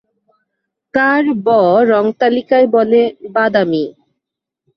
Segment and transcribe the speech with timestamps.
[0.93, 1.47] কার ব
[1.89, 3.01] রঙতালিকায় বলে
[3.33, 3.85] "বাদামী"।